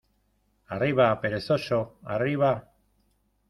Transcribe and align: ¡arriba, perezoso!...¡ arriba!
¡arriba, 0.65 1.21
perezoso!...¡ 1.21 1.99
arriba! 2.03 2.71